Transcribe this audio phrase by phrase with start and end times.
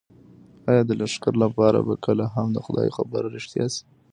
[0.69, 3.83] ایا د لښتې لپاره به کله هم د خدای خبره رښتیا شي؟